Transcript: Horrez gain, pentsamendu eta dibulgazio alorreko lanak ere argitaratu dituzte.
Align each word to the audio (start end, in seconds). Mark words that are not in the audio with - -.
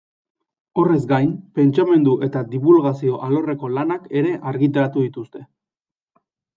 Horrez 0.83 1.01
gain, 1.11 1.27
pentsamendu 1.59 2.15
eta 2.29 2.43
dibulgazio 2.55 3.21
alorreko 3.29 3.73
lanak 3.77 4.11
ere 4.23 4.35
argitaratu 4.55 5.09
dituzte. 5.09 5.49